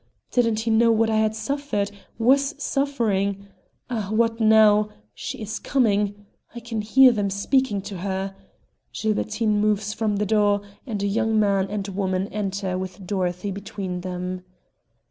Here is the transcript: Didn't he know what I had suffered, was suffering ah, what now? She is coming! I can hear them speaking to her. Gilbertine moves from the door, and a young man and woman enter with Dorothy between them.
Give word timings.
Didn't 0.31 0.61
he 0.61 0.71
know 0.71 0.91
what 0.91 1.11
I 1.11 1.17
had 1.17 1.35
suffered, 1.35 1.91
was 2.17 2.55
suffering 2.57 3.45
ah, 3.87 4.09
what 4.11 4.39
now? 4.39 4.89
She 5.13 5.39
is 5.39 5.59
coming! 5.59 6.25
I 6.55 6.59
can 6.59 6.81
hear 6.81 7.11
them 7.11 7.29
speaking 7.29 7.81
to 7.81 7.97
her. 7.99 8.33
Gilbertine 8.93 9.59
moves 9.61 9.93
from 9.93 10.15
the 10.15 10.25
door, 10.25 10.61
and 10.87 11.03
a 11.03 11.07
young 11.07 11.39
man 11.39 11.69
and 11.69 11.87
woman 11.89 12.29
enter 12.29 12.79
with 12.79 13.05
Dorothy 13.05 13.51
between 13.51 14.01
them. 14.01 14.43